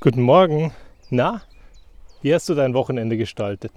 Guten 0.00 0.22
Morgen. 0.22 0.72
Na, 1.08 1.40
wie 2.20 2.34
hast 2.34 2.48
du 2.50 2.54
dein 2.54 2.74
Wochenende 2.74 3.16
gestaltet? 3.16 3.72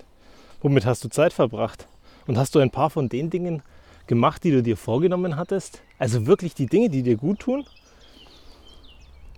Womit 0.61 0.85
hast 0.85 1.03
du 1.03 1.09
Zeit 1.09 1.31
verbracht? 1.31 1.87
Und 2.25 2.37
hast 2.37 2.53
du 2.53 2.59
ein 2.59 2.71
paar 2.71 2.89
von 2.89 3.07
den 3.07 3.29
Dingen 3.29 3.61
gemacht, 4.07 4.43
die 4.43 4.51
du 4.51 4.61
dir 4.61 4.75
vorgenommen 4.75 5.37
hattest? 5.37 5.81
Also 5.97 6.25
wirklich 6.25 6.53
die 6.53 6.65
Dinge, 6.65 6.89
die 6.89 7.01
dir 7.01 7.15
gut 7.15 7.39
tun? 7.39 7.65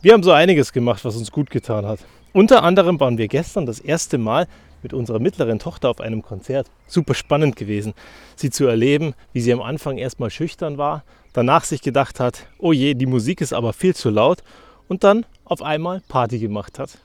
Wir 0.01 0.13
haben 0.13 0.23
so 0.23 0.31
einiges 0.31 0.73
gemacht, 0.73 1.05
was 1.05 1.15
uns 1.15 1.31
gut 1.31 1.51
getan 1.51 1.85
hat. 1.85 1.99
Unter 2.33 2.63
anderem 2.63 2.99
waren 2.99 3.19
wir 3.19 3.27
gestern 3.27 3.67
das 3.67 3.79
erste 3.79 4.17
Mal 4.17 4.47
mit 4.81 4.93
unserer 4.93 5.19
mittleren 5.19 5.59
Tochter 5.59 5.89
auf 5.89 6.01
einem 6.01 6.23
Konzert. 6.23 6.71
Super 6.87 7.13
spannend 7.13 7.55
gewesen, 7.55 7.93
sie 8.35 8.49
zu 8.49 8.65
erleben, 8.65 9.13
wie 9.33 9.41
sie 9.41 9.53
am 9.53 9.61
Anfang 9.61 9.97
erstmal 9.97 10.31
schüchtern 10.31 10.79
war, 10.79 11.03
danach 11.33 11.65
sich 11.65 11.81
gedacht 11.83 12.19
hat, 12.19 12.47
oh 12.57 12.71
je, 12.71 12.95
die 12.95 13.05
Musik 13.05 13.41
ist 13.41 13.53
aber 13.53 13.73
viel 13.73 13.95
zu 13.95 14.09
laut 14.09 14.41
und 14.89 15.05
dann 15.05 15.25
auf 15.45 15.61
einmal 15.61 16.01
Party 16.09 16.39
gemacht 16.39 16.77
hat. 16.77 16.97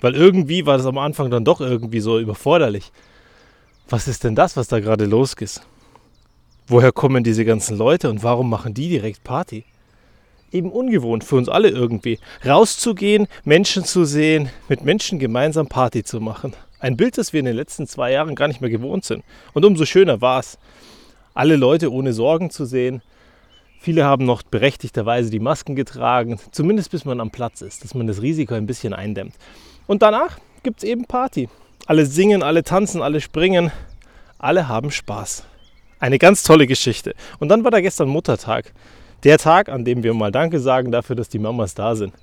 Weil 0.00 0.14
irgendwie 0.14 0.66
war 0.66 0.76
das 0.76 0.86
am 0.86 0.98
Anfang 0.98 1.30
dann 1.30 1.44
doch 1.44 1.60
irgendwie 1.60 2.00
so 2.00 2.20
überforderlich. 2.20 2.92
Was 3.88 4.06
ist 4.06 4.22
denn 4.22 4.36
das, 4.36 4.56
was 4.56 4.68
da 4.68 4.78
gerade 4.78 5.06
los 5.06 5.34
ist? 5.34 5.62
Woher 6.68 6.92
kommen 6.92 7.24
diese 7.24 7.44
ganzen 7.44 7.76
Leute 7.76 8.08
und 8.08 8.22
warum 8.22 8.48
machen 8.48 8.74
die 8.74 8.88
direkt 8.88 9.24
Party? 9.24 9.64
Eben 10.52 10.70
ungewohnt 10.70 11.24
für 11.24 11.36
uns 11.36 11.48
alle 11.48 11.68
irgendwie. 11.68 12.18
Rauszugehen, 12.44 13.26
Menschen 13.44 13.84
zu 13.84 14.04
sehen, 14.04 14.50
mit 14.68 14.84
Menschen 14.84 15.18
gemeinsam 15.18 15.66
Party 15.66 16.04
zu 16.04 16.20
machen. 16.20 16.52
Ein 16.78 16.96
Bild, 16.96 17.16
das 17.16 17.32
wir 17.32 17.40
in 17.40 17.46
den 17.46 17.56
letzten 17.56 17.86
zwei 17.86 18.12
Jahren 18.12 18.34
gar 18.34 18.48
nicht 18.48 18.60
mehr 18.60 18.70
gewohnt 18.70 19.04
sind. 19.04 19.24
Und 19.54 19.64
umso 19.64 19.86
schöner 19.86 20.20
war 20.20 20.40
es, 20.40 20.58
alle 21.34 21.56
Leute 21.56 21.92
ohne 21.92 22.12
Sorgen 22.12 22.50
zu 22.50 22.64
sehen, 22.64 23.02
Viele 23.82 24.04
haben 24.04 24.24
noch 24.24 24.44
berechtigterweise 24.44 25.28
die 25.28 25.40
Masken 25.40 25.74
getragen, 25.74 26.38
zumindest 26.52 26.92
bis 26.92 27.04
man 27.04 27.20
am 27.20 27.32
Platz 27.32 27.62
ist, 27.62 27.82
dass 27.82 27.96
man 27.96 28.06
das 28.06 28.22
Risiko 28.22 28.54
ein 28.54 28.64
bisschen 28.64 28.94
eindämmt. 28.94 29.34
Und 29.88 30.02
danach 30.02 30.38
gibt 30.62 30.84
es 30.84 30.88
eben 30.88 31.04
Party. 31.06 31.48
Alle 31.86 32.06
singen, 32.06 32.44
alle 32.44 32.62
tanzen, 32.62 33.02
alle 33.02 33.20
springen, 33.20 33.72
alle 34.38 34.68
haben 34.68 34.92
Spaß. 34.92 35.42
Eine 35.98 36.18
ganz 36.18 36.44
tolle 36.44 36.68
Geschichte. 36.68 37.16
Und 37.40 37.48
dann 37.48 37.64
war 37.64 37.72
da 37.72 37.80
gestern 37.80 38.08
Muttertag. 38.08 38.72
Der 39.24 39.36
Tag, 39.36 39.68
an 39.68 39.84
dem 39.84 40.04
wir 40.04 40.14
mal 40.14 40.30
Danke 40.30 40.60
sagen 40.60 40.92
dafür, 40.92 41.16
dass 41.16 41.28
die 41.28 41.40
Mamas 41.40 41.74
da 41.74 41.96
sind. 41.96 42.14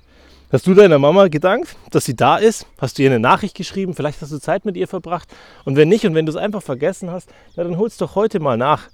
Hast 0.50 0.66
du 0.66 0.72
deiner 0.72 0.98
Mama 0.98 1.28
gedankt, 1.28 1.76
dass 1.90 2.06
sie 2.06 2.16
da 2.16 2.38
ist? 2.38 2.64
Hast 2.78 2.96
du 2.96 3.02
ihr 3.02 3.10
eine 3.10 3.20
Nachricht 3.20 3.54
geschrieben? 3.54 3.92
Vielleicht 3.92 4.22
hast 4.22 4.32
du 4.32 4.38
Zeit 4.38 4.64
mit 4.64 4.78
ihr 4.78 4.88
verbracht? 4.88 5.28
Und 5.66 5.76
wenn 5.76 5.90
nicht 5.90 6.06
und 6.06 6.14
wenn 6.14 6.24
du 6.24 6.30
es 6.30 6.36
einfach 6.36 6.62
vergessen 6.62 7.10
hast, 7.10 7.28
na, 7.54 7.64
dann 7.64 7.76
holst 7.76 8.00
doch 8.00 8.14
heute 8.14 8.40
mal 8.40 8.56
nach. 8.56 8.88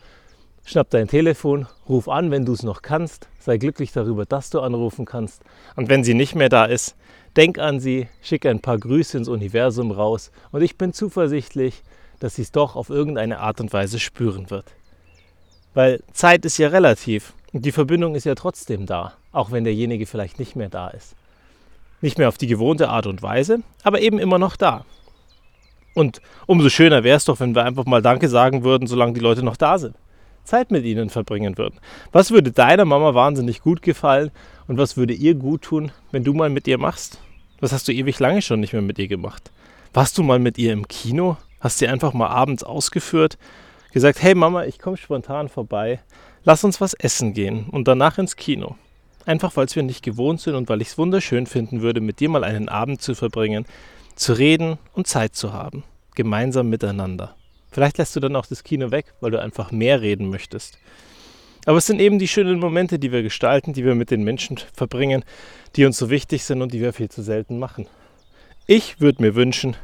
Schnapp 0.68 0.90
dein 0.90 1.06
Telefon, 1.06 1.68
ruf 1.88 2.08
an, 2.08 2.32
wenn 2.32 2.44
du 2.44 2.52
es 2.52 2.64
noch 2.64 2.82
kannst. 2.82 3.28
Sei 3.38 3.56
glücklich 3.56 3.92
darüber, 3.92 4.26
dass 4.26 4.50
du 4.50 4.58
anrufen 4.58 5.04
kannst. 5.04 5.42
Und 5.76 5.88
wenn 5.88 6.02
sie 6.02 6.12
nicht 6.12 6.34
mehr 6.34 6.48
da 6.48 6.64
ist, 6.64 6.96
denk 7.36 7.60
an 7.60 7.78
sie, 7.78 8.08
schick 8.20 8.44
ein 8.46 8.58
paar 8.58 8.76
Grüße 8.76 9.16
ins 9.16 9.28
Universum 9.28 9.92
raus. 9.92 10.32
Und 10.50 10.62
ich 10.62 10.76
bin 10.76 10.92
zuversichtlich, 10.92 11.84
dass 12.18 12.34
sie 12.34 12.42
es 12.42 12.50
doch 12.50 12.74
auf 12.74 12.90
irgendeine 12.90 13.38
Art 13.38 13.60
und 13.60 13.72
Weise 13.72 14.00
spüren 14.00 14.50
wird. 14.50 14.74
Weil 15.72 16.02
Zeit 16.12 16.44
ist 16.44 16.58
ja 16.58 16.66
relativ 16.66 17.34
und 17.52 17.64
die 17.64 17.70
Verbindung 17.70 18.16
ist 18.16 18.24
ja 18.24 18.34
trotzdem 18.34 18.86
da, 18.86 19.12
auch 19.30 19.52
wenn 19.52 19.62
derjenige 19.62 20.04
vielleicht 20.04 20.40
nicht 20.40 20.56
mehr 20.56 20.68
da 20.68 20.88
ist. 20.88 21.14
Nicht 22.00 22.18
mehr 22.18 22.28
auf 22.28 22.38
die 22.38 22.48
gewohnte 22.48 22.88
Art 22.88 23.06
und 23.06 23.22
Weise, 23.22 23.60
aber 23.84 24.00
eben 24.00 24.18
immer 24.18 24.40
noch 24.40 24.56
da. 24.56 24.84
Und 25.94 26.20
umso 26.46 26.70
schöner 26.70 27.04
wäre 27.04 27.18
es 27.18 27.24
doch, 27.24 27.38
wenn 27.38 27.54
wir 27.54 27.64
einfach 27.64 27.84
mal 27.84 28.02
Danke 28.02 28.28
sagen 28.28 28.64
würden, 28.64 28.88
solange 28.88 29.12
die 29.12 29.20
Leute 29.20 29.44
noch 29.44 29.56
da 29.56 29.78
sind. 29.78 29.94
Zeit 30.46 30.70
mit 30.70 30.84
ihnen 30.84 31.10
verbringen 31.10 31.58
würden. 31.58 31.78
Was 32.12 32.30
würde 32.30 32.52
deiner 32.52 32.84
Mama 32.84 33.14
wahnsinnig 33.14 33.60
gut 33.60 33.82
gefallen 33.82 34.30
und 34.66 34.78
was 34.78 34.96
würde 34.96 35.14
ihr 35.14 35.34
gut 35.34 35.62
tun, 35.62 35.92
wenn 36.12 36.24
du 36.24 36.32
mal 36.32 36.50
mit 36.50 36.66
ihr 36.66 36.78
machst? 36.78 37.20
Was 37.60 37.72
hast 37.72 37.88
du 37.88 37.92
ewig 37.92 38.18
lange 38.18 38.42
schon 38.42 38.60
nicht 38.60 38.72
mehr 38.72 38.82
mit 38.82 38.98
ihr 38.98 39.08
gemacht? 39.08 39.50
Warst 39.92 40.18
du 40.18 40.22
mal 40.22 40.38
mit 40.38 40.58
ihr 40.58 40.72
im 40.72 40.88
Kino? 40.88 41.36
Hast 41.60 41.78
sie 41.78 41.88
einfach 41.88 42.12
mal 42.12 42.28
abends 42.28 42.62
ausgeführt? 42.62 43.38
Gesagt, 43.92 44.22
hey 44.22 44.34
Mama, 44.34 44.64
ich 44.64 44.78
komme 44.78 44.96
spontan 44.96 45.48
vorbei. 45.48 46.00
Lass 46.44 46.64
uns 46.64 46.80
was 46.80 46.94
essen 46.94 47.32
gehen 47.32 47.66
und 47.70 47.88
danach 47.88 48.18
ins 48.18 48.36
Kino. 48.36 48.76
Einfach 49.24 49.56
weil 49.56 49.66
es 49.66 49.74
wir 49.74 49.82
nicht 49.82 50.04
gewohnt 50.04 50.40
sind 50.40 50.54
und 50.54 50.68
weil 50.68 50.80
ich 50.82 50.88
es 50.88 50.98
wunderschön 50.98 51.46
finden 51.46 51.82
würde, 51.82 52.00
mit 52.00 52.20
dir 52.20 52.28
mal 52.28 52.44
einen 52.44 52.68
Abend 52.68 53.02
zu 53.02 53.14
verbringen, 53.14 53.64
zu 54.14 54.34
reden 54.34 54.78
und 54.92 55.06
Zeit 55.06 55.34
zu 55.34 55.52
haben. 55.52 55.82
Gemeinsam 56.14 56.68
miteinander. 56.68 57.34
Vielleicht 57.76 57.98
lässt 57.98 58.16
du 58.16 58.20
dann 58.20 58.36
auch 58.36 58.46
das 58.46 58.64
Kino 58.64 58.90
weg, 58.90 59.12
weil 59.20 59.32
du 59.32 59.38
einfach 59.38 59.70
mehr 59.70 60.00
reden 60.00 60.30
möchtest. 60.30 60.78
Aber 61.66 61.76
es 61.76 61.84
sind 61.84 62.00
eben 62.00 62.18
die 62.18 62.26
schönen 62.26 62.58
Momente, 62.58 62.98
die 62.98 63.12
wir 63.12 63.22
gestalten, 63.22 63.74
die 63.74 63.84
wir 63.84 63.94
mit 63.94 64.10
den 64.10 64.24
Menschen 64.24 64.58
verbringen, 64.72 65.26
die 65.76 65.84
uns 65.84 65.98
so 65.98 66.08
wichtig 66.08 66.42
sind 66.44 66.62
und 66.62 66.72
die 66.72 66.80
wir 66.80 66.94
viel 66.94 67.10
zu 67.10 67.20
selten 67.20 67.58
machen. 67.58 67.86
Ich 68.66 68.98
würde 69.02 69.20
mir 69.20 69.34
wünschen, 69.34 69.76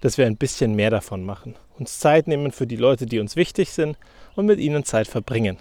dass 0.00 0.16
wir 0.16 0.26
ein 0.26 0.36
bisschen 0.36 0.76
mehr 0.76 0.90
davon 0.90 1.24
machen. 1.24 1.56
Uns 1.76 1.98
Zeit 1.98 2.28
nehmen 2.28 2.52
für 2.52 2.68
die 2.68 2.76
Leute, 2.76 3.06
die 3.06 3.18
uns 3.18 3.34
wichtig 3.34 3.72
sind 3.72 3.98
und 4.36 4.46
mit 4.46 4.60
ihnen 4.60 4.84
Zeit 4.84 5.08
verbringen. 5.08 5.56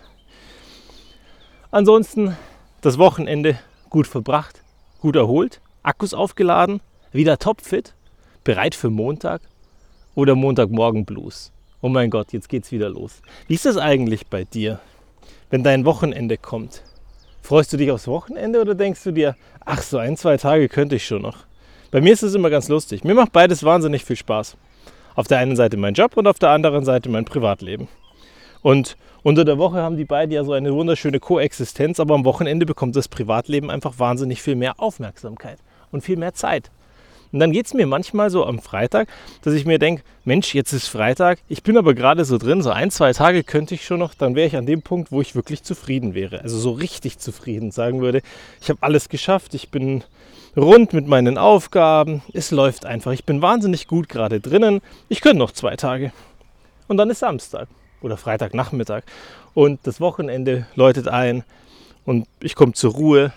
Ansonsten 1.72 2.38
das 2.82 3.00
Wochenende 3.00 3.58
gut 3.90 4.06
verbracht, 4.06 4.62
gut 5.02 5.16
erholt, 5.16 5.60
Akkus 5.82 6.14
aufgeladen, 6.14 6.82
wieder 7.12 7.40
topfit, 7.40 7.96
bereit 8.44 8.76
für 8.76 8.92
Montag 8.92 9.42
oder 10.14 10.36
Montagmorgen 10.36 11.04
Blues 11.04 11.52
oh 11.82 11.90
mein 11.90 12.10
Gott, 12.10 12.34
jetzt 12.34 12.50
geht's 12.50 12.72
wieder 12.72 12.90
los. 12.90 13.22
Wie 13.48 13.56
ist 13.56 13.66
das 13.66 13.78
eigentlich 13.78 14.28
bei 14.28 14.44
dir, 14.44 14.80
wenn 15.50 15.64
dein 15.64 15.86
Wochenende 15.86 16.38
kommt? 16.38 16.84
Freust 17.42 17.74
du 17.74 17.78
dich 17.78 17.92
aufs 17.92 18.08
Wochenende 18.08 18.62
oder 18.62 18.76
denkst 18.76 19.04
du 19.04 19.12
dir, 19.12 19.36
ach, 19.66 19.82
so 19.82 19.98
ein, 19.98 20.18
zwei 20.18 20.38
Tage 20.38 20.70
könnte 20.70 20.96
ich 20.96 21.06
schon 21.06 21.22
noch? 21.22 21.38
Bei 21.92 22.02
mir 22.02 22.14
ist 22.14 22.22
es 22.22 22.36
immer 22.36 22.50
ganz 22.50 22.68
lustig. 22.68 23.04
Mir 23.04 23.16
macht 23.16 23.32
beides 23.32 23.64
wahnsinnig 23.64 24.06
viel 24.06 24.16
Spaß. 24.16 24.58
Auf 25.16 25.28
der 25.28 25.40
einen 25.40 25.56
Seite 25.56 25.76
mein 25.78 25.96
Job 25.96 26.16
und 26.18 26.28
auf 26.28 26.38
der 26.38 26.52
anderen 26.52 26.86
Seite 26.86 27.10
mein 27.10 27.26
Privatleben. 27.26 27.88
Und 28.62 28.98
unter 29.24 29.44
der 29.44 29.58
Woche 29.58 29.78
haben 29.78 29.98
die 29.98 30.06
beiden 30.06 30.32
ja 30.34 30.44
so 30.44 30.54
eine 30.54 30.74
wunderschöne 30.74 31.20
Koexistenz, 31.20 32.00
aber 32.00 32.14
am 32.14 32.26
Wochenende 32.26 32.66
bekommt 32.66 32.96
das 32.96 33.08
Privatleben 33.08 33.72
einfach 33.72 33.98
wahnsinnig 33.98 34.42
viel 34.42 34.56
mehr 34.56 34.80
Aufmerksamkeit 34.80 35.60
und 35.92 36.02
viel 36.02 36.18
mehr 36.18 36.34
Zeit. 36.34 36.72
Und 37.32 37.40
dann 37.40 37.52
geht 37.52 37.68
es 37.68 37.74
mir 37.74 37.86
manchmal 37.86 38.30
so 38.30 38.46
am 38.46 38.60
Freitag, 38.60 39.08
dass 39.44 39.54
ich 39.54 39.66
mir 39.66 39.78
denke, 39.78 40.04
Mensch, 40.26 40.56
jetzt 40.56 40.74
ist 40.74 40.88
Freitag, 40.88 41.40
ich 41.48 41.62
bin 41.62 41.78
aber 41.78 41.94
gerade 41.94 42.26
so 42.26 42.38
drin, 42.38 42.62
so 42.62 42.72
ein, 42.72 42.90
zwei 42.90 43.14
Tage 43.14 43.44
könnte 43.44 43.76
ich 43.76 43.86
schon 43.86 44.00
noch, 44.00 44.14
dann 44.16 44.36
wäre 44.36 44.48
ich 44.48 44.56
an 44.56 44.66
dem 44.66 44.82
Punkt, 44.82 45.12
wo 45.12 45.22
ich 45.22 45.36
wirklich 45.36 45.64
zufrieden 45.64 46.16
wäre. 46.16 46.42
Also 46.42 46.58
so 46.58 46.72
richtig 46.72 47.20
zufrieden 47.20 47.72
sagen 47.72 48.02
würde, 48.02 48.22
ich 48.62 48.70
habe 48.70 48.82
alles 48.82 49.10
geschafft, 49.10 49.54
ich 49.54 49.70
bin 49.70 50.04
rund 50.58 50.94
mit 50.94 51.08
meinen 51.08 51.38
Aufgaben, 51.38 52.24
es 52.34 52.50
läuft 52.52 52.86
einfach, 52.86 53.12
ich 53.12 53.26
bin 53.26 53.42
wahnsinnig 53.42 53.88
gut 53.88 54.10
gerade 54.10 54.40
drinnen, 54.40 54.82
ich 55.08 55.22
könnte 55.22 55.38
noch 55.38 55.52
zwei 55.52 55.76
Tage. 55.76 56.12
Und 56.88 56.98
dann 56.98 57.12
ist 57.12 57.20
Samstag 57.20 57.68
oder 58.02 58.18
Freitagnachmittag 58.18 59.04
und 59.54 59.80
das 59.84 60.02
Wochenende 60.02 60.66
läutet 60.76 61.08
ein 61.08 61.44
und 62.06 62.28
ich 62.42 62.56
komme 62.56 62.74
zur 62.74 62.94
Ruhe 62.94 63.34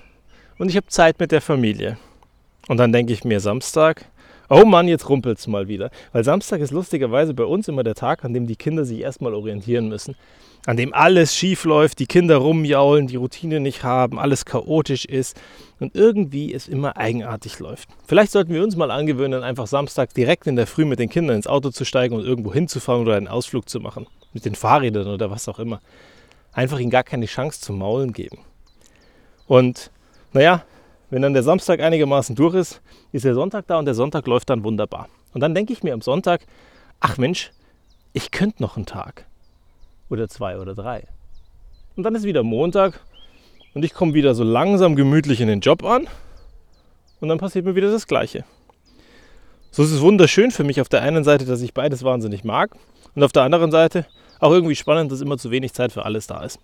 und 0.58 0.70
ich 0.70 0.76
habe 0.76 0.86
Zeit 0.86 1.20
mit 1.20 1.32
der 1.32 1.42
Familie. 1.42 1.98
Und 2.68 2.76
dann 2.78 2.92
denke 2.92 3.12
ich 3.12 3.24
mir 3.24 3.40
Samstag, 3.40 4.06
oh 4.48 4.64
Mann, 4.64 4.88
jetzt 4.88 5.08
rumpelt 5.08 5.38
es 5.38 5.46
mal 5.46 5.68
wieder. 5.68 5.90
Weil 6.12 6.24
Samstag 6.24 6.60
ist 6.60 6.70
lustigerweise 6.72 7.34
bei 7.34 7.44
uns 7.44 7.68
immer 7.68 7.82
der 7.82 7.94
Tag, 7.94 8.24
an 8.24 8.34
dem 8.34 8.46
die 8.46 8.56
Kinder 8.56 8.84
sich 8.84 9.00
erstmal 9.00 9.34
orientieren 9.34 9.88
müssen. 9.88 10.14
An 10.64 10.76
dem 10.76 10.94
alles 10.94 11.34
schief 11.34 11.64
läuft, 11.64 11.98
die 11.98 12.06
Kinder 12.06 12.36
rumjaulen, 12.36 13.08
die 13.08 13.16
Routine 13.16 13.58
nicht 13.58 13.82
haben, 13.82 14.20
alles 14.20 14.44
chaotisch 14.44 15.04
ist 15.06 15.40
und 15.80 15.96
irgendwie 15.96 16.54
es 16.54 16.68
immer 16.68 16.96
eigenartig 16.96 17.58
läuft. 17.58 17.88
Vielleicht 18.06 18.30
sollten 18.30 18.54
wir 18.54 18.62
uns 18.62 18.76
mal 18.76 18.92
angewöhnen, 18.92 19.42
einfach 19.42 19.66
Samstag 19.66 20.14
direkt 20.14 20.46
in 20.46 20.54
der 20.54 20.68
Früh 20.68 20.84
mit 20.84 21.00
den 21.00 21.08
Kindern 21.08 21.34
ins 21.34 21.48
Auto 21.48 21.70
zu 21.70 21.84
steigen 21.84 22.14
und 22.14 22.24
irgendwo 22.24 22.52
hinzufahren 22.52 23.02
oder 23.02 23.16
einen 23.16 23.26
Ausflug 23.26 23.68
zu 23.68 23.80
machen. 23.80 24.06
Mit 24.32 24.44
den 24.44 24.54
Fahrrädern 24.54 25.08
oder 25.08 25.32
was 25.32 25.48
auch 25.48 25.58
immer. 25.58 25.80
Einfach 26.52 26.78
ihnen 26.78 26.90
gar 26.90 27.02
keine 27.02 27.26
Chance 27.26 27.60
zum 27.60 27.78
Maulen 27.78 28.12
geben. 28.12 28.38
Und 29.48 29.90
naja, 30.32 30.64
wenn 31.12 31.20
dann 31.20 31.34
der 31.34 31.42
Samstag 31.42 31.80
einigermaßen 31.80 32.34
durch 32.36 32.54
ist, 32.54 32.80
ist 33.12 33.26
der 33.26 33.34
Sonntag 33.34 33.66
da 33.66 33.78
und 33.78 33.84
der 33.84 33.92
Sonntag 33.92 34.26
läuft 34.26 34.48
dann 34.48 34.64
wunderbar. 34.64 35.10
Und 35.34 35.42
dann 35.42 35.54
denke 35.54 35.74
ich 35.74 35.82
mir 35.82 35.92
am 35.92 36.00
Sonntag, 36.00 36.46
ach 37.00 37.18
Mensch, 37.18 37.52
ich 38.14 38.30
könnte 38.30 38.62
noch 38.62 38.76
einen 38.76 38.86
Tag. 38.86 39.26
Oder 40.08 40.26
zwei 40.30 40.58
oder 40.58 40.74
drei. 40.74 41.06
Und 41.96 42.04
dann 42.04 42.14
ist 42.14 42.24
wieder 42.24 42.42
Montag 42.42 43.02
und 43.74 43.84
ich 43.84 43.92
komme 43.92 44.14
wieder 44.14 44.34
so 44.34 44.42
langsam 44.42 44.96
gemütlich 44.96 45.42
in 45.42 45.48
den 45.48 45.60
Job 45.60 45.84
an 45.84 46.08
und 47.20 47.28
dann 47.28 47.36
passiert 47.36 47.66
mir 47.66 47.74
wieder 47.74 47.90
das 47.90 48.06
Gleiche. 48.06 48.46
So 49.70 49.82
ist 49.82 49.92
es 49.92 50.00
wunderschön 50.00 50.50
für 50.50 50.64
mich 50.64 50.80
auf 50.80 50.88
der 50.88 51.02
einen 51.02 51.24
Seite, 51.24 51.44
dass 51.44 51.60
ich 51.60 51.74
beides 51.74 52.02
wahnsinnig 52.04 52.42
mag 52.42 52.74
und 53.14 53.22
auf 53.22 53.32
der 53.32 53.42
anderen 53.42 53.70
Seite 53.70 54.06
auch 54.40 54.50
irgendwie 54.52 54.76
spannend, 54.76 55.12
dass 55.12 55.20
immer 55.20 55.36
zu 55.36 55.50
wenig 55.50 55.74
Zeit 55.74 55.92
für 55.92 56.06
alles 56.06 56.26
da 56.26 56.42
ist. 56.42 56.58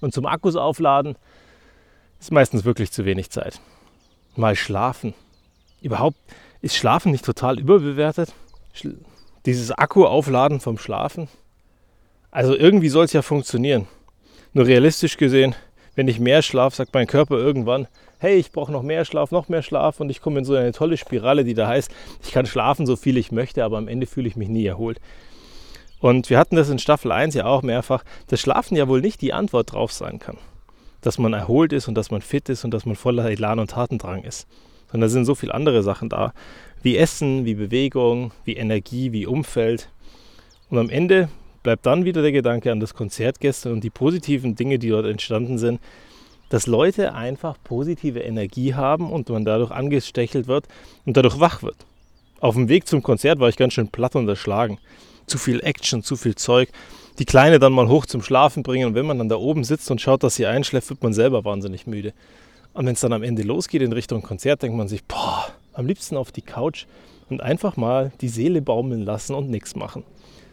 Und 0.00 0.12
zum 0.12 0.26
Akkus 0.26 0.56
aufladen 0.56 1.14
ist 2.18 2.32
meistens 2.32 2.64
wirklich 2.64 2.90
zu 2.90 3.04
wenig 3.04 3.30
Zeit 3.30 3.60
mal 4.36 4.56
schlafen. 4.56 5.14
Überhaupt 5.80 6.16
ist 6.60 6.76
Schlafen 6.76 7.12
nicht 7.12 7.24
total 7.24 7.58
überbewertet? 7.58 8.32
Dieses 9.46 9.72
Akku-Aufladen 9.72 10.60
vom 10.60 10.78
Schlafen? 10.78 11.28
Also 12.30 12.56
irgendwie 12.56 12.88
soll 12.88 13.04
es 13.04 13.12
ja 13.12 13.22
funktionieren. 13.22 13.88
Nur 14.52 14.66
realistisch 14.66 15.16
gesehen, 15.16 15.54
wenn 15.94 16.08
ich 16.08 16.20
mehr 16.20 16.42
schlafe, 16.42 16.76
sagt 16.76 16.94
mein 16.94 17.06
Körper 17.06 17.36
irgendwann, 17.36 17.88
hey, 18.18 18.36
ich 18.36 18.52
brauche 18.52 18.72
noch 18.72 18.82
mehr 18.82 19.04
Schlaf, 19.04 19.32
noch 19.32 19.48
mehr 19.48 19.62
Schlaf 19.62 20.00
und 20.00 20.08
ich 20.08 20.20
komme 20.20 20.38
in 20.38 20.44
so 20.44 20.54
eine 20.54 20.72
tolle 20.72 20.96
Spirale, 20.96 21.44
die 21.44 21.54
da 21.54 21.66
heißt, 21.66 21.90
ich 22.22 22.30
kann 22.30 22.46
schlafen, 22.46 22.86
so 22.86 22.96
viel 22.96 23.16
ich 23.16 23.32
möchte, 23.32 23.64
aber 23.64 23.78
am 23.78 23.88
Ende 23.88 24.06
fühle 24.06 24.28
ich 24.28 24.36
mich 24.36 24.48
nie 24.48 24.64
erholt. 24.64 25.00
Und 26.00 26.30
wir 26.30 26.38
hatten 26.38 26.56
das 26.56 26.70
in 26.70 26.78
Staffel 26.78 27.12
1 27.12 27.34
ja 27.34 27.46
auch 27.46 27.62
mehrfach, 27.62 28.04
dass 28.28 28.40
Schlafen 28.40 28.76
ja 28.76 28.88
wohl 28.88 29.00
nicht 29.00 29.20
die 29.20 29.32
Antwort 29.32 29.72
drauf 29.72 29.92
sein 29.92 30.18
kann. 30.18 30.38
Dass 31.02 31.18
man 31.18 31.34
erholt 31.34 31.72
ist 31.72 31.88
und 31.88 31.94
dass 31.94 32.10
man 32.10 32.22
fit 32.22 32.48
ist 32.48 32.64
und 32.64 32.72
dass 32.72 32.86
man 32.86 32.96
voller 32.96 33.30
Elan 33.30 33.58
und 33.58 33.70
Tatendrang 33.70 34.22
ist. 34.24 34.46
Sondern 34.90 35.08
da 35.08 35.12
sind 35.12 35.26
so 35.26 35.34
viele 35.34 35.52
andere 35.52 35.82
Sachen 35.82 36.08
da, 36.08 36.32
wie 36.82 36.96
Essen, 36.96 37.44
wie 37.44 37.54
Bewegung, 37.54 38.32
wie 38.44 38.56
Energie, 38.56 39.12
wie 39.12 39.26
Umfeld. 39.26 39.88
Und 40.70 40.78
am 40.78 40.88
Ende 40.88 41.28
bleibt 41.62 41.86
dann 41.86 42.04
wieder 42.04 42.22
der 42.22 42.32
Gedanke 42.32 42.72
an 42.72 42.80
das 42.80 42.94
Konzert 42.94 43.40
gestern 43.40 43.72
und 43.72 43.84
die 43.84 43.90
positiven 43.90 44.56
Dinge, 44.56 44.78
die 44.78 44.88
dort 44.88 45.06
entstanden 45.06 45.58
sind, 45.58 45.80
dass 46.48 46.66
Leute 46.66 47.14
einfach 47.14 47.56
positive 47.64 48.20
Energie 48.20 48.74
haben 48.74 49.10
und 49.10 49.28
man 49.30 49.44
dadurch 49.44 49.70
angestechelt 49.70 50.48
wird 50.48 50.66
und 51.06 51.16
dadurch 51.16 51.40
wach 51.40 51.62
wird. 51.62 51.86
Auf 52.40 52.56
dem 52.56 52.68
Weg 52.68 52.86
zum 52.86 53.02
Konzert 53.02 53.38
war 53.38 53.48
ich 53.48 53.56
ganz 53.56 53.72
schön 53.72 53.88
platt 53.88 54.16
und 54.16 54.28
erschlagen. 54.28 54.78
Zu 55.26 55.38
viel 55.38 55.60
Action, 55.60 56.02
zu 56.02 56.16
viel 56.16 56.34
Zeug. 56.34 56.68
Die 57.18 57.24
Kleine 57.24 57.58
dann 57.58 57.72
mal 57.72 57.88
hoch 57.88 58.06
zum 58.06 58.22
Schlafen 58.22 58.62
bringen 58.62 58.86
und 58.86 58.94
wenn 58.94 59.06
man 59.06 59.18
dann 59.18 59.28
da 59.28 59.36
oben 59.36 59.64
sitzt 59.64 59.90
und 59.90 60.00
schaut, 60.00 60.22
dass 60.22 60.36
sie 60.36 60.46
einschläft, 60.46 60.88
wird 60.90 61.02
man 61.02 61.12
selber 61.12 61.44
wahnsinnig 61.44 61.86
müde. 61.86 62.14
Und 62.72 62.86
wenn 62.86 62.94
es 62.94 63.00
dann 63.00 63.12
am 63.12 63.22
Ende 63.22 63.42
losgeht 63.42 63.82
in 63.82 63.92
Richtung 63.92 64.22
Konzert, 64.22 64.62
denkt 64.62 64.76
man 64.76 64.88
sich, 64.88 65.04
boah, 65.04 65.46
am 65.74 65.86
liebsten 65.86 66.16
auf 66.16 66.32
die 66.32 66.42
Couch 66.42 66.86
und 67.28 67.42
einfach 67.42 67.76
mal 67.76 68.12
die 68.20 68.28
Seele 68.28 68.62
baumeln 68.62 69.02
lassen 69.02 69.34
und 69.34 69.50
nichts 69.50 69.76
machen. 69.76 70.04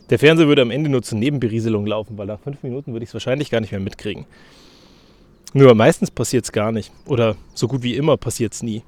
Der 0.09 0.19
Fernseher 0.19 0.47
würde 0.47 0.63
am 0.63 0.71
Ende 0.71 0.89
nur 0.89 1.03
zur 1.03 1.17
Nebenberieselung 1.17 1.85
laufen, 1.85 2.17
weil 2.17 2.25
nach 2.25 2.39
fünf 2.39 2.63
Minuten 2.63 2.94
würde 2.94 3.03
ich 3.03 3.09
es 3.09 3.13
wahrscheinlich 3.13 3.51
gar 3.51 3.61
nicht 3.61 3.71
mehr 3.71 3.79
mitkriegen. 3.79 4.25
Nur 5.53 5.73
meistens 5.75 6.11
passiert 6.11 6.45
es 6.45 6.51
gar 6.51 6.71
nicht. 6.71 6.91
Oder 7.06 7.35
so 7.53 7.67
gut 7.67 7.83
wie 7.83 7.95
immer 7.95 8.17
passiert 8.17 8.53
es 8.53 8.63
nie. 8.63 8.83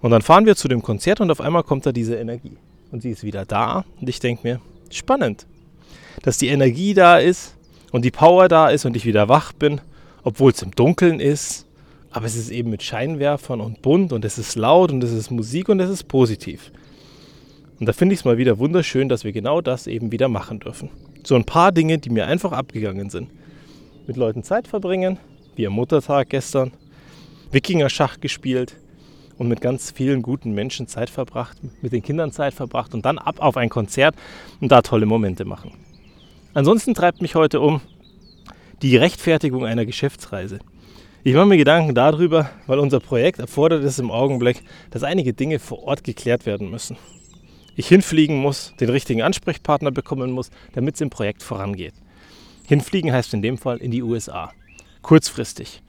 Und 0.00 0.10
dann 0.10 0.22
fahren 0.22 0.46
wir 0.46 0.56
zu 0.56 0.68
dem 0.68 0.82
Konzert 0.82 1.20
und 1.20 1.30
auf 1.30 1.40
einmal 1.40 1.62
kommt 1.62 1.86
da 1.86 1.92
diese 1.92 2.16
Energie. 2.16 2.56
Und 2.90 3.02
sie 3.02 3.10
ist 3.10 3.22
wieder 3.22 3.44
da. 3.44 3.84
Und 4.00 4.08
ich 4.08 4.18
denke 4.20 4.46
mir, 4.46 4.60
spannend, 4.90 5.46
dass 6.22 6.38
die 6.38 6.48
Energie 6.48 6.94
da 6.94 7.18
ist 7.18 7.56
und 7.90 8.04
die 8.04 8.10
Power 8.10 8.48
da 8.48 8.68
ist 8.68 8.84
und 8.84 8.96
ich 8.96 9.04
wieder 9.04 9.28
wach 9.28 9.52
bin, 9.52 9.80
obwohl 10.22 10.52
es 10.52 10.62
im 10.62 10.70
Dunkeln 10.70 11.20
ist. 11.20 11.66
Aber 12.10 12.26
es 12.26 12.36
ist 12.36 12.50
eben 12.50 12.70
mit 12.70 12.82
Scheinwerfern 12.82 13.60
und 13.60 13.82
bunt 13.82 14.12
und 14.12 14.24
es 14.24 14.38
ist 14.38 14.56
laut 14.56 14.92
und 14.92 15.02
es 15.02 15.12
ist 15.12 15.30
Musik 15.30 15.68
und 15.68 15.80
es 15.80 15.90
ist 15.90 16.04
positiv. 16.04 16.70
Und 17.80 17.86
da 17.86 17.92
finde 17.92 18.12
ich 18.12 18.20
es 18.20 18.24
mal 18.24 18.38
wieder 18.38 18.58
wunderschön, 18.58 19.08
dass 19.08 19.24
wir 19.24 19.32
genau 19.32 19.60
das 19.60 19.86
eben 19.86 20.12
wieder 20.12 20.28
machen 20.28 20.60
dürfen. 20.60 20.90
So 21.24 21.34
ein 21.34 21.44
paar 21.44 21.72
Dinge, 21.72 21.98
die 21.98 22.10
mir 22.10 22.26
einfach 22.26 22.52
abgegangen 22.52 23.10
sind. 23.10 23.28
Mit 24.06 24.16
Leuten 24.16 24.42
Zeit 24.42 24.68
verbringen, 24.68 25.18
wie 25.56 25.66
am 25.66 25.72
Muttertag 25.72 26.28
gestern, 26.28 26.72
Wikinger-Schach 27.50 28.20
gespielt 28.20 28.76
und 29.38 29.48
mit 29.48 29.60
ganz 29.60 29.90
vielen 29.90 30.22
guten 30.22 30.52
Menschen 30.52 30.86
Zeit 30.86 31.10
verbracht, 31.10 31.58
mit 31.80 31.92
den 31.92 32.02
Kindern 32.02 32.30
Zeit 32.30 32.54
verbracht 32.54 32.94
und 32.94 33.04
dann 33.04 33.18
ab 33.18 33.36
auf 33.40 33.56
ein 33.56 33.68
Konzert 33.68 34.14
und 34.60 34.70
da 34.70 34.82
tolle 34.82 35.06
Momente 35.06 35.44
machen. 35.44 35.72
Ansonsten 36.54 36.94
treibt 36.94 37.22
mich 37.22 37.34
heute 37.34 37.60
um 37.60 37.80
die 38.82 38.96
Rechtfertigung 38.96 39.64
einer 39.64 39.86
Geschäftsreise. 39.86 40.58
Ich 41.24 41.34
mache 41.34 41.46
mir 41.46 41.56
Gedanken 41.56 41.94
darüber, 41.94 42.50
weil 42.66 42.78
unser 42.78 43.00
Projekt 43.00 43.38
erfordert 43.38 43.84
es 43.84 43.98
im 43.98 44.10
Augenblick, 44.10 44.62
dass 44.90 45.04
einige 45.04 45.32
Dinge 45.32 45.58
vor 45.58 45.84
Ort 45.84 46.02
geklärt 46.04 46.46
werden 46.46 46.70
müssen 46.70 46.96
ich 47.76 47.88
hinfliegen 47.88 48.36
muss, 48.36 48.74
den 48.80 48.90
richtigen 48.90 49.22
Ansprechpartner 49.22 49.90
bekommen 49.90 50.30
muss, 50.30 50.50
damit 50.74 50.96
es 50.96 51.00
im 51.00 51.10
Projekt 51.10 51.42
vorangeht. 51.42 51.94
Hinfliegen 52.66 53.12
heißt 53.12 53.34
in 53.34 53.42
dem 53.42 53.58
Fall 53.58 53.78
in 53.78 53.90
die 53.90 54.02
USA. 54.02 54.52
Kurzfristig. 55.00 55.82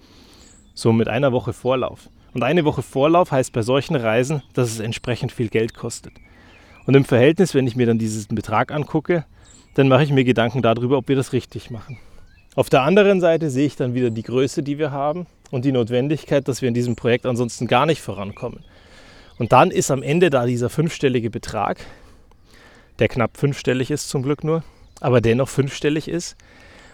So 0.73 0.91
mit 0.91 1.07
einer 1.07 1.31
Woche 1.31 1.53
Vorlauf. 1.53 2.09
Und 2.33 2.43
eine 2.43 2.65
Woche 2.65 2.81
Vorlauf 2.81 3.31
heißt 3.31 3.53
bei 3.53 3.61
solchen 3.61 3.95
Reisen, 3.95 4.41
dass 4.53 4.71
es 4.71 4.79
entsprechend 4.79 5.31
viel 5.31 5.49
Geld 5.49 5.75
kostet. 5.75 6.13
Und 6.85 6.95
im 6.95 7.05
Verhältnis, 7.05 7.53
wenn 7.53 7.67
ich 7.67 7.75
mir 7.75 7.85
dann 7.85 7.99
diesen 7.99 8.35
Betrag 8.35 8.71
angucke, 8.71 9.25
dann 9.75 9.87
mache 9.87 10.03
ich 10.03 10.11
mir 10.11 10.23
Gedanken 10.23 10.61
darüber, 10.61 10.97
ob 10.97 11.07
wir 11.07 11.15
das 11.15 11.33
richtig 11.33 11.71
machen. 11.71 11.97
Auf 12.55 12.69
der 12.69 12.83
anderen 12.83 13.19
Seite 13.19 13.49
sehe 13.49 13.65
ich 13.65 13.75
dann 13.75 13.95
wieder 13.95 14.11
die 14.11 14.21
Größe, 14.21 14.61
die 14.61 14.77
wir 14.77 14.91
haben 14.91 15.25
und 15.49 15.65
die 15.65 15.71
Notwendigkeit, 15.71 16.47
dass 16.47 16.61
wir 16.61 16.67
in 16.67 16.75
diesem 16.75 16.95
Projekt 16.95 17.25
ansonsten 17.25 17.67
gar 17.67 17.85
nicht 17.85 18.01
vorankommen. 18.01 18.63
Und 19.39 19.51
dann 19.51 19.71
ist 19.71 19.89
am 19.89 20.03
Ende 20.03 20.29
da 20.29 20.45
dieser 20.45 20.69
fünfstellige 20.69 21.31
Betrag, 21.31 21.79
der 22.99 23.07
knapp 23.07 23.37
fünfstellig 23.37 23.89
ist 23.89 24.09
zum 24.09 24.21
Glück 24.21 24.43
nur, 24.43 24.63
aber 25.01 25.19
dennoch 25.19 25.49
fünfstellig 25.49 26.07
ist 26.07 26.35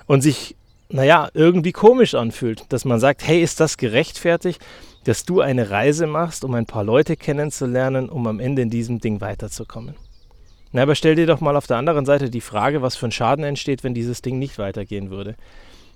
und 0.07 0.21
sich, 0.21 0.55
naja, 0.89 1.29
irgendwie 1.33 1.73
komisch 1.73 2.15
anfühlt, 2.15 2.63
dass 2.69 2.85
man 2.85 3.01
sagt, 3.01 3.27
hey, 3.27 3.43
ist 3.43 3.59
das 3.59 3.75
gerechtfertigt, 3.75 4.65
dass 5.03 5.25
du 5.25 5.41
eine 5.41 5.69
Reise 5.69 6.07
machst, 6.07 6.45
um 6.45 6.53
ein 6.53 6.65
paar 6.65 6.85
Leute 6.85 7.17
kennenzulernen, 7.17 8.09
um 8.09 8.27
am 8.27 8.39
Ende 8.39 8.61
in 8.61 8.69
diesem 8.69 8.99
Ding 8.99 9.19
weiterzukommen. 9.19 9.95
Na, 10.71 10.83
aber 10.83 10.93
stell 10.93 11.15
dir 11.15 11.25
doch 11.25 11.41
mal 11.41 11.55
auf 11.55 11.65
der 11.65 11.77
anderen 11.77 12.05
Seite 12.05 12.29
die 12.29 12.41
Frage, 12.41 12.83
was 12.83 12.95
für 12.95 13.07
ein 13.07 13.11
Schaden 13.11 13.43
entsteht, 13.43 13.83
wenn 13.83 13.95
dieses 13.95 14.21
Ding 14.21 14.37
nicht 14.37 14.59
weitergehen 14.59 15.09
würde. 15.09 15.35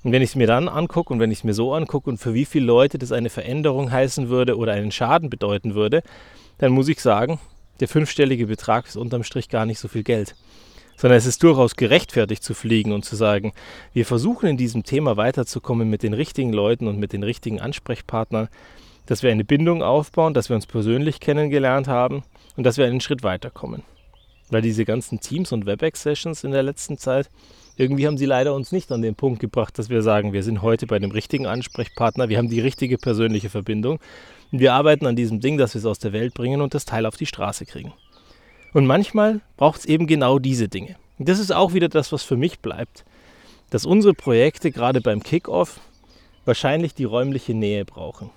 Und 0.03 0.11
wenn 0.11 0.23
ich 0.23 0.31
es 0.31 0.35
mir 0.35 0.47
dann 0.47 0.67
angucke 0.67 1.13
und 1.13 1.19
wenn 1.19 1.31
ich 1.31 1.39
es 1.39 1.43
mir 1.43 1.53
so 1.53 1.73
angucke 1.73 2.09
und 2.09 2.17
für 2.17 2.33
wie 2.33 2.45
viele 2.45 2.65
Leute 2.65 2.97
das 2.97 3.11
eine 3.11 3.29
Veränderung 3.29 3.91
heißen 3.91 4.29
würde 4.29 4.57
oder 4.57 4.73
einen 4.73 4.91
Schaden 4.91 5.29
bedeuten 5.29 5.75
würde, 5.75 6.01
dann 6.57 6.71
muss 6.71 6.89
ich 6.89 6.99
sagen, 6.99 7.39
der 7.79 7.87
fünfstellige 7.87 8.47
Betrag 8.47 8.87
ist 8.87 8.97
unterm 8.97 9.23
Strich 9.23 9.47
gar 9.47 9.65
nicht 9.65 9.79
so 9.79 9.87
viel 9.87 10.03
Geld. 10.03 10.35
Sondern 10.97 11.17
es 11.17 11.25
ist 11.25 11.41
durchaus 11.43 11.75
gerechtfertigt 11.75 12.43
zu 12.43 12.53
fliegen 12.53 12.91
und 12.91 13.05
zu 13.05 13.15
sagen, 13.15 13.53
wir 13.93 14.05
versuchen 14.05 14.49
in 14.49 14.57
diesem 14.57 14.83
Thema 14.83 15.17
weiterzukommen 15.17 15.89
mit 15.89 16.03
den 16.03 16.13
richtigen 16.13 16.51
Leuten 16.51 16.87
und 16.87 16.99
mit 16.99 17.13
den 17.13 17.23
richtigen 17.23 17.61
Ansprechpartnern, 17.61 18.49
dass 19.05 19.21
wir 19.21 19.31
eine 19.31 19.43
Bindung 19.43 19.83
aufbauen, 19.83 20.33
dass 20.33 20.49
wir 20.49 20.55
uns 20.55 20.65
persönlich 20.65 21.19
kennengelernt 21.19 21.87
haben 21.87 22.23
und 22.57 22.63
dass 22.63 22.77
wir 22.77 22.85
einen 22.85 23.01
Schritt 23.01 23.23
weiterkommen. 23.23 23.83
Weil 24.53 24.61
diese 24.61 24.85
ganzen 24.85 25.19
Teams 25.19 25.51
und 25.51 25.65
WebEx-Sessions 25.65 26.43
in 26.43 26.51
der 26.51 26.61
letzten 26.61 26.99
Zeit, 26.99 27.31
irgendwie 27.75 28.05
haben 28.05 28.19
sie 28.19 28.27
leider 28.27 28.53
uns 28.53 28.71
nicht 28.71 28.91
an 28.91 29.01
den 29.01 29.15
Punkt 29.15 29.39
gebracht, 29.39 29.79
dass 29.79 29.89
wir 29.89 30.03
sagen, 30.03 30.31
wir 30.31 30.43
sind 30.43 30.61
heute 30.61 30.85
bei 30.85 30.99
dem 30.99 31.09
richtigen 31.09 31.47
Ansprechpartner, 31.47 32.29
wir 32.29 32.37
haben 32.37 32.49
die 32.49 32.59
richtige 32.59 32.99
persönliche 32.99 33.49
Verbindung 33.49 33.99
und 34.51 34.59
wir 34.59 34.73
arbeiten 34.73 35.07
an 35.07 35.15
diesem 35.15 35.39
Ding, 35.39 35.57
dass 35.57 35.73
wir 35.73 35.79
es 35.79 35.87
aus 35.87 35.97
der 35.97 36.13
Welt 36.13 36.35
bringen 36.35 36.61
und 36.61 36.75
das 36.75 36.85
Teil 36.85 37.07
auf 37.07 37.17
die 37.17 37.25
Straße 37.25 37.65
kriegen. 37.65 37.93
Und 38.73 38.85
manchmal 38.85 39.41
braucht 39.57 39.79
es 39.79 39.85
eben 39.85 40.05
genau 40.05 40.37
diese 40.37 40.69
Dinge. 40.69 40.97
Und 41.17 41.29
das 41.29 41.39
ist 41.39 41.51
auch 41.51 41.73
wieder 41.73 41.89
das, 41.89 42.11
was 42.11 42.21
für 42.21 42.37
mich 42.37 42.59
bleibt, 42.59 43.05
dass 43.71 43.87
unsere 43.87 44.13
Projekte 44.13 44.69
gerade 44.69 45.01
beim 45.01 45.23
Kickoff 45.23 45.79
wahrscheinlich 46.45 46.93
die 46.93 47.05
räumliche 47.05 47.55
Nähe 47.55 47.85
brauchen 47.85 48.29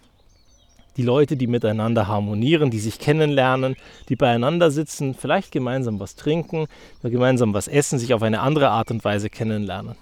die 0.97 1.03
Leute, 1.03 1.37
die 1.37 1.47
miteinander 1.47 2.09
harmonieren, 2.09 2.71
die 2.71 2.79
sich 2.79 2.99
kennenlernen, 2.99 3.77
die 4.09 4.17
beieinander 4.17 4.71
sitzen, 4.71 5.15
vielleicht 5.15 5.53
gemeinsam 5.53 6.01
was 6.01 6.17
trinken, 6.17 6.67
gemeinsam 7.03 7.55
was 7.55 7.69
essen, 7.69 7.99
sich 7.99 8.15
auf 8.15 8.23
eine 8.23 8.41
andere 8.41 8.71
Art 8.71 8.91
und 8.91 9.05
Weise 9.05 9.31
kennenlernen. 9.31 9.97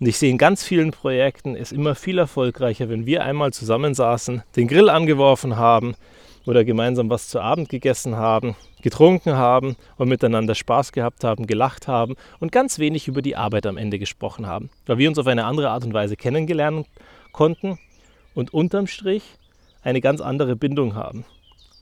Und 0.00 0.06
ich 0.08 0.18
sehe 0.18 0.30
in 0.30 0.38
ganz 0.38 0.64
vielen 0.64 0.90
Projekten 0.90 1.54
es 1.54 1.70
immer 1.70 1.94
viel 1.94 2.18
erfolgreicher, 2.18 2.88
wenn 2.88 3.06
wir 3.06 3.22
einmal 3.22 3.52
zusammensaßen, 3.52 4.42
den 4.56 4.66
Grill 4.66 4.88
angeworfen 4.88 5.56
haben 5.56 5.94
oder 6.44 6.64
gemeinsam 6.64 7.08
was 7.08 7.28
zu 7.28 7.40
Abend 7.40 7.68
gegessen 7.68 8.16
haben, 8.16 8.56
getrunken 8.82 9.34
haben 9.34 9.76
und 9.98 10.08
miteinander 10.08 10.56
Spaß 10.56 10.90
gehabt 10.90 11.22
haben, 11.22 11.46
gelacht 11.46 11.86
haben 11.86 12.16
und 12.40 12.50
ganz 12.50 12.80
wenig 12.80 13.06
über 13.06 13.22
die 13.22 13.36
Arbeit 13.36 13.64
am 13.64 13.76
Ende 13.76 14.00
gesprochen 14.00 14.46
haben, 14.46 14.70
weil 14.86 14.98
wir 14.98 15.08
uns 15.08 15.18
auf 15.18 15.28
eine 15.28 15.44
andere 15.44 15.70
Art 15.70 15.84
und 15.84 15.94
Weise 15.94 16.16
kennengelernt 16.16 16.88
konnten 17.30 17.78
und 18.34 18.52
unterm 18.52 18.88
Strich 18.88 19.22
eine 19.82 20.00
ganz 20.00 20.20
andere 20.20 20.56
Bindung 20.56 20.94
haben. 20.94 21.24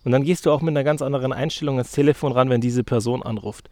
Und 0.04 0.12
dann 0.12 0.24
gehst 0.24 0.46
du 0.46 0.50
auch 0.50 0.62
mit 0.62 0.72
einer 0.72 0.84
ganz 0.84 1.02
anderen 1.02 1.32
Einstellung 1.32 1.76
ans 1.76 1.92
Telefon 1.92 2.32
ran, 2.32 2.48
wenn 2.50 2.60
diese 2.60 2.84
Person 2.84 3.22
anruft, 3.22 3.68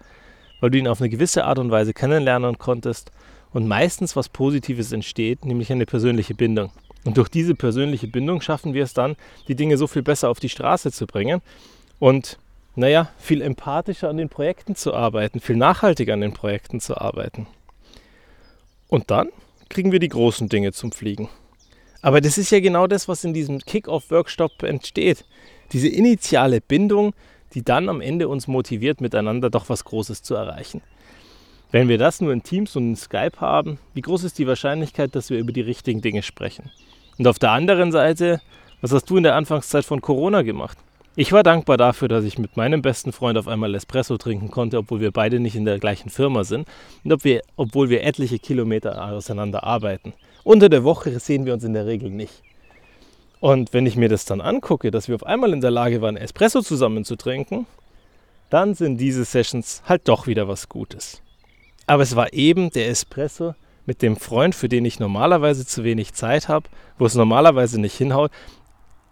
weil 0.60 0.70
du 0.70 0.78
ihn 0.78 0.88
auf 0.88 1.00
eine 1.00 1.08
gewisse 1.08 1.44
Art 1.44 1.58
und 1.58 1.70
Weise 1.70 1.94
kennenlernen 1.94 2.58
konntest 2.58 3.10
und 3.52 3.66
meistens 3.66 4.14
was 4.14 4.28
Positives 4.28 4.92
entsteht, 4.92 5.44
nämlich 5.44 5.72
eine 5.72 5.86
persönliche 5.86 6.34
Bindung. 6.34 6.70
Und 7.04 7.16
durch 7.16 7.28
diese 7.28 7.54
persönliche 7.54 8.08
Bindung 8.08 8.40
schaffen 8.42 8.74
wir 8.74 8.84
es 8.84 8.92
dann, 8.92 9.16
die 9.46 9.54
Dinge 9.54 9.78
so 9.78 9.86
viel 9.86 10.02
besser 10.02 10.28
auf 10.28 10.40
die 10.40 10.50
Straße 10.50 10.92
zu 10.92 11.06
bringen 11.06 11.40
und, 11.98 12.38
naja, 12.76 13.10
viel 13.18 13.40
empathischer 13.40 14.10
an 14.10 14.18
den 14.18 14.28
Projekten 14.28 14.74
zu 14.74 14.92
arbeiten, 14.92 15.40
viel 15.40 15.56
nachhaltiger 15.56 16.14
an 16.14 16.20
den 16.20 16.34
Projekten 16.34 16.80
zu 16.80 16.98
arbeiten. 16.98 17.46
Und 18.88 19.10
dann 19.10 19.28
kriegen 19.70 19.92
wir 19.92 20.00
die 20.00 20.08
großen 20.08 20.48
Dinge 20.48 20.72
zum 20.72 20.92
Fliegen. 20.92 21.28
Aber 22.00 22.20
das 22.20 22.38
ist 22.38 22.50
ja 22.50 22.60
genau 22.60 22.86
das, 22.86 23.08
was 23.08 23.24
in 23.24 23.34
diesem 23.34 23.58
Kick-Off-Workshop 23.58 24.62
entsteht. 24.62 25.24
Diese 25.72 25.88
initiale 25.88 26.60
Bindung, 26.60 27.12
die 27.54 27.62
dann 27.62 27.88
am 27.88 28.00
Ende 28.00 28.28
uns 28.28 28.46
motiviert, 28.46 29.00
miteinander 29.00 29.50
doch 29.50 29.68
was 29.68 29.84
Großes 29.84 30.22
zu 30.22 30.34
erreichen. 30.34 30.80
Wenn 31.70 31.88
wir 31.88 31.98
das 31.98 32.20
nur 32.20 32.32
in 32.32 32.42
Teams 32.42 32.76
und 32.76 32.90
in 32.90 32.96
Skype 32.96 33.40
haben, 33.40 33.78
wie 33.92 34.00
groß 34.00 34.24
ist 34.24 34.38
die 34.38 34.46
Wahrscheinlichkeit, 34.46 35.14
dass 35.14 35.28
wir 35.28 35.38
über 35.38 35.52
die 35.52 35.60
richtigen 35.60 36.00
Dinge 36.00 36.22
sprechen? 36.22 36.70
Und 37.18 37.26
auf 37.26 37.38
der 37.38 37.50
anderen 37.50 37.92
Seite, 37.92 38.40
was 38.80 38.92
hast 38.92 39.10
du 39.10 39.16
in 39.16 39.24
der 39.24 39.34
Anfangszeit 39.34 39.84
von 39.84 40.00
Corona 40.00 40.42
gemacht? 40.42 40.78
Ich 41.16 41.32
war 41.32 41.42
dankbar 41.42 41.76
dafür, 41.76 42.06
dass 42.06 42.24
ich 42.24 42.38
mit 42.38 42.56
meinem 42.56 42.80
besten 42.80 43.12
Freund 43.12 43.36
auf 43.36 43.48
einmal 43.48 43.74
Espresso 43.74 44.16
trinken 44.18 44.52
konnte, 44.52 44.78
obwohl 44.78 45.00
wir 45.00 45.10
beide 45.10 45.40
nicht 45.40 45.56
in 45.56 45.64
der 45.64 45.80
gleichen 45.80 46.10
Firma 46.10 46.44
sind 46.44 46.68
und 47.02 47.12
ob 47.12 47.24
wir, 47.24 47.42
obwohl 47.56 47.90
wir 47.90 48.04
etliche 48.04 48.38
Kilometer 48.38 49.04
auseinander 49.04 49.64
arbeiten. 49.64 50.14
Unter 50.44 50.68
der 50.68 50.84
Woche 50.84 51.18
sehen 51.20 51.46
wir 51.46 51.54
uns 51.54 51.64
in 51.64 51.74
der 51.74 51.86
Regel 51.86 52.10
nicht. 52.10 52.42
Und 53.40 53.72
wenn 53.72 53.86
ich 53.86 53.96
mir 53.96 54.08
das 54.08 54.24
dann 54.24 54.40
angucke, 54.40 54.90
dass 54.90 55.08
wir 55.08 55.14
auf 55.14 55.24
einmal 55.24 55.52
in 55.52 55.60
der 55.60 55.70
Lage 55.70 56.00
waren, 56.00 56.16
Espresso 56.16 56.60
zusammen 56.60 57.04
zu 57.04 57.16
trinken, 57.16 57.66
dann 58.50 58.74
sind 58.74 58.98
diese 58.98 59.24
Sessions 59.24 59.82
halt 59.86 60.08
doch 60.08 60.26
wieder 60.26 60.48
was 60.48 60.68
Gutes. 60.68 61.22
Aber 61.86 62.02
es 62.02 62.16
war 62.16 62.32
eben 62.32 62.70
der 62.70 62.88
Espresso 62.88 63.54
mit 63.86 64.02
dem 64.02 64.16
Freund, 64.16 64.54
für 64.54 64.68
den 64.68 64.84
ich 64.84 65.00
normalerweise 65.00 65.66
zu 65.66 65.84
wenig 65.84 66.12
Zeit 66.14 66.48
habe, 66.48 66.68
wo 66.98 67.06
es 67.06 67.14
normalerweise 67.14 67.80
nicht 67.80 67.96
hinhaut, 67.96 68.30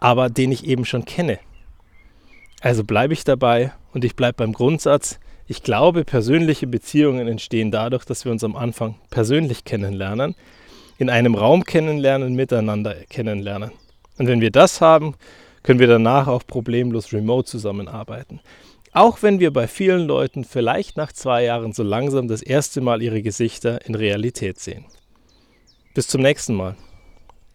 aber 0.00 0.28
den 0.28 0.52
ich 0.52 0.66
eben 0.66 0.84
schon 0.84 1.04
kenne. 1.04 1.38
Also 2.60 2.84
bleibe 2.84 3.14
ich 3.14 3.24
dabei 3.24 3.72
und 3.92 4.04
ich 4.04 4.16
bleibe 4.16 4.38
beim 4.38 4.52
Grundsatz, 4.52 5.18
ich 5.46 5.62
glaube, 5.62 6.04
persönliche 6.04 6.66
Beziehungen 6.66 7.28
entstehen 7.28 7.70
dadurch, 7.70 8.04
dass 8.04 8.24
wir 8.24 8.32
uns 8.32 8.42
am 8.42 8.56
Anfang 8.56 8.96
persönlich 9.10 9.64
kennenlernen, 9.64 10.34
in 10.98 11.10
einem 11.10 11.34
Raum 11.34 11.64
kennenlernen, 11.64 12.34
miteinander 12.34 12.94
kennenlernen. 13.08 13.72
Und 14.18 14.26
wenn 14.28 14.40
wir 14.40 14.50
das 14.50 14.80
haben, 14.80 15.14
können 15.62 15.80
wir 15.80 15.88
danach 15.88 16.28
auch 16.28 16.46
problemlos 16.46 17.12
remote 17.12 17.46
zusammenarbeiten. 17.46 18.40
Auch 18.92 19.22
wenn 19.22 19.40
wir 19.40 19.52
bei 19.52 19.66
vielen 19.66 20.06
Leuten 20.06 20.44
vielleicht 20.44 20.96
nach 20.96 21.12
zwei 21.12 21.44
Jahren 21.44 21.72
so 21.72 21.82
langsam 21.82 22.28
das 22.28 22.40
erste 22.40 22.80
Mal 22.80 23.02
ihre 23.02 23.20
Gesichter 23.20 23.84
in 23.84 23.94
Realität 23.94 24.58
sehen. 24.58 24.86
Bis 25.92 26.08
zum 26.08 26.22
nächsten 26.22 26.54
Mal. 26.54 26.76